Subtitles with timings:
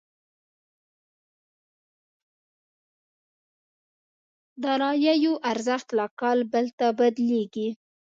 [4.63, 7.67] داراییو ارزښت له کال بل ته بدلېږي.